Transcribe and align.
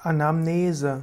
Anamnese. 0.00 1.02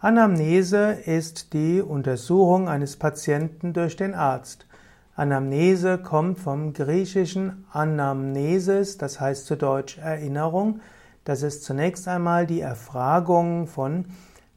Anamnese 0.00 0.98
ist 1.06 1.52
die 1.52 1.80
Untersuchung 1.80 2.68
eines 2.68 2.96
Patienten 2.96 3.72
durch 3.72 3.94
den 3.94 4.16
Arzt. 4.16 4.66
Anamnese 5.14 5.96
kommt 5.96 6.40
vom 6.40 6.72
griechischen 6.72 7.64
Anamnesis, 7.70 8.98
das 8.98 9.20
heißt 9.20 9.46
zu 9.46 9.56
Deutsch 9.56 9.98
Erinnerung. 9.98 10.80
Das 11.22 11.44
ist 11.44 11.62
zunächst 11.62 12.08
einmal 12.08 12.48
die 12.48 12.62
Erfragung 12.62 13.68
von 13.68 14.06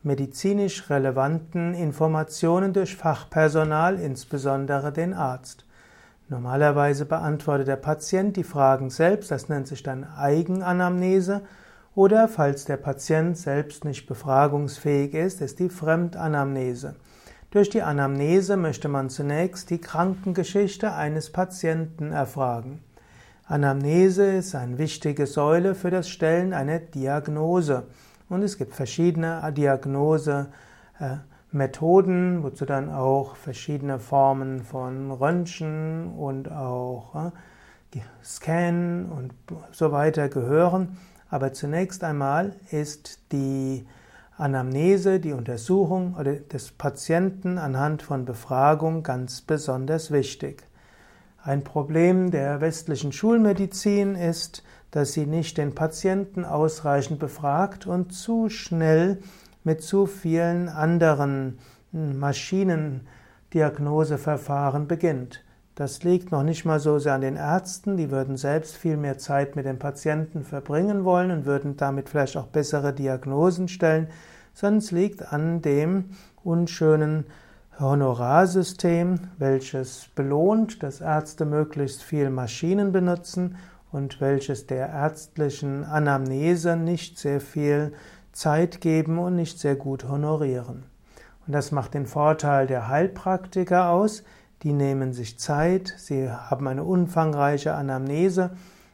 medizinisch 0.01 0.89
relevanten 0.89 1.75
Informationen 1.75 2.73
durch 2.73 2.95
Fachpersonal, 2.95 3.99
insbesondere 3.99 4.91
den 4.91 5.13
Arzt. 5.13 5.63
Normalerweise 6.27 7.05
beantwortet 7.05 7.67
der 7.67 7.75
Patient 7.75 8.35
die 8.35 8.43
Fragen 8.43 8.89
selbst, 8.89 9.29
das 9.29 9.47
nennt 9.47 9.67
sich 9.67 9.83
dann 9.83 10.07
Eigenanamnese 10.17 11.43
oder 11.95 12.27
falls 12.27 12.65
der 12.65 12.77
Patient 12.77 13.37
selbst 13.37 13.85
nicht 13.85 14.07
befragungsfähig 14.07 15.13
ist, 15.13 15.41
ist 15.41 15.59
die 15.59 15.69
Fremdanamnese. 15.69 16.95
Durch 17.51 17.69
die 17.69 17.83
Anamnese 17.83 18.57
möchte 18.57 18.87
man 18.87 19.11
zunächst 19.11 19.69
die 19.69 19.79
Krankengeschichte 19.79 20.91
eines 20.91 21.31
Patienten 21.31 22.11
erfragen. 22.11 22.79
Anamnese 23.45 24.25
ist 24.25 24.55
eine 24.55 24.79
wichtige 24.79 25.27
Säule 25.27 25.75
für 25.75 25.91
das 25.91 26.09
Stellen 26.09 26.53
einer 26.53 26.79
Diagnose. 26.79 27.83
Und 28.27 28.41
es 28.41 28.57
gibt 28.57 28.73
verschiedene 28.73 29.53
Diagnosemethoden, 29.55 32.41
wozu 32.41 32.65
dann 32.65 32.89
auch 32.89 33.35
verschiedene 33.35 33.99
Formen 33.99 34.63
von 34.63 35.11
Röntgen 35.11 36.11
und 36.17 36.51
auch 36.51 37.31
Scan 38.23 39.11
und 39.15 39.35
so 39.71 39.91
weiter 39.91 40.29
gehören. 40.29 40.97
Aber 41.33 41.51
zunächst 41.51 42.03
einmal 42.03 42.53
ist 42.69 43.19
die 43.31 43.87
Anamnese, 44.37 45.19
die 45.19 45.33
Untersuchung 45.33 46.15
des 46.51 46.73
Patienten 46.73 47.57
anhand 47.57 48.03
von 48.03 48.23
Befragung 48.23 49.01
ganz 49.01 49.41
besonders 49.41 50.11
wichtig. 50.11 50.61
Ein 51.41 51.63
Problem 51.63 52.29
der 52.29 52.61
westlichen 52.61 53.11
Schulmedizin 53.11 54.13
ist, 54.13 54.61
dass 54.91 55.13
sie 55.13 55.25
nicht 55.25 55.57
den 55.57 55.73
Patienten 55.73 56.45
ausreichend 56.45 57.17
befragt 57.17 57.87
und 57.87 58.13
zu 58.13 58.49
schnell 58.49 59.17
mit 59.63 59.81
zu 59.81 60.05
vielen 60.05 60.69
anderen 60.69 61.57
Maschinendiagnoseverfahren 61.93 64.87
beginnt. 64.87 65.43
Das 65.75 66.03
liegt 66.03 66.31
noch 66.31 66.43
nicht 66.43 66.65
mal 66.65 66.79
so 66.79 66.99
sehr 66.99 67.13
an 67.13 67.21
den 67.21 67.35
Ärzten, 67.35 67.97
die 67.97 68.11
würden 68.11 68.37
selbst 68.37 68.77
viel 68.77 68.95
mehr 68.95 69.17
Zeit 69.17 69.55
mit 69.55 69.65
den 69.65 69.79
Patienten 69.79 70.43
verbringen 70.43 71.03
wollen 71.03 71.31
und 71.31 71.45
würden 71.45 71.77
damit 71.77 72.09
vielleicht 72.09 72.37
auch 72.37 72.45
bessere 72.45 72.93
Diagnosen 72.93 73.67
stellen, 73.67 74.07
sondern 74.53 74.77
es 74.79 74.91
liegt 74.91 75.33
an 75.33 75.63
dem 75.63 76.11
unschönen 76.43 77.25
Honorarsystem, 77.79 79.19
welches 79.39 80.09
belohnt, 80.13 80.83
dass 80.83 81.01
Ärzte 81.01 81.43
möglichst 81.45 82.03
viel 82.03 82.29
Maschinen 82.29 82.91
benutzen 82.91 83.55
und 83.91 84.21
welches 84.21 84.67
der 84.67 84.89
ärztlichen 84.89 85.85
Anamnese 85.85 86.75
nicht 86.75 87.17
sehr 87.17 87.41
viel 87.41 87.93
Zeit 88.31 88.79
geben 88.79 89.17
und 89.17 89.35
nicht 89.35 89.59
sehr 89.59 89.75
gut 89.75 90.07
honorieren. 90.07 90.83
Und 91.47 91.53
das 91.53 91.71
macht 91.71 91.95
den 91.95 92.05
Vorteil 92.05 92.67
der 92.67 92.89
Heilpraktiker 92.89 93.89
aus, 93.89 94.23
die 94.63 94.73
nehmen 94.73 95.13
sich 95.13 95.37
Zeit, 95.37 95.93
sie 95.97 96.29
haben 96.29 96.67
eine 96.67 96.83
umfangreiche 96.83 97.73
Anamnese 97.73 98.51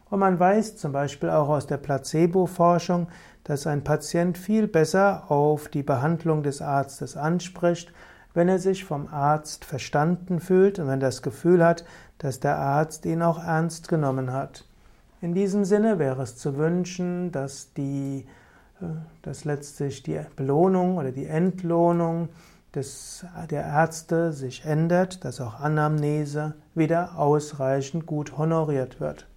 und 0.09 0.19
man 0.19 0.39
weiß 0.39 0.77
zum 0.77 0.91
Beispiel 0.91 1.29
auch 1.29 1.49
aus 1.49 1.67
der 1.67 1.77
Placebo-Forschung, 1.77 3.07
dass 3.43 3.67
ein 3.67 3.83
Patient 3.83 4.37
viel 4.37 4.67
besser 4.67 5.29
auf 5.31 5.69
die 5.69 5.83
Behandlung 5.83 6.41
des 6.41 6.61
Arztes 6.61 7.15
anspricht, 7.15 7.91
wenn 8.33 8.47
er 8.47 8.59
sich 8.59 8.85
vom 8.85 9.07
Arzt 9.07 9.65
verstanden 9.65 10.39
fühlt 10.39 10.79
und 10.79 10.87
wenn 10.87 10.99
das 10.99 11.21
Gefühl 11.21 11.63
hat, 11.63 11.85
dass 12.17 12.39
der 12.39 12.58
Arzt 12.58 13.05
ihn 13.05 13.21
auch 13.21 13.43
ernst 13.43 13.87
genommen 13.87 14.33
hat. 14.33 14.65
In 15.21 15.33
diesem 15.33 15.65
Sinne 15.65 15.99
wäre 15.99 16.23
es 16.23 16.37
zu 16.37 16.58
wünschen, 16.58 17.31
dass 17.31 17.73
die, 17.73 18.25
äh, 18.81 18.85
dass 19.21 19.45
letztlich 19.45 20.02
die 20.03 20.19
Belohnung 20.35 20.97
oder 20.97 21.11
die 21.11 21.25
Entlohnung 21.25 22.29
des, 22.75 23.25
der 23.49 23.63
Ärzte 23.63 24.33
sich 24.33 24.65
ändert, 24.65 25.23
dass 25.23 25.41
auch 25.41 25.59
Anamnese 25.59 26.55
wieder 26.75 27.17
ausreichend 27.17 28.05
gut 28.05 28.37
honoriert 28.37 28.99
wird. 28.99 29.28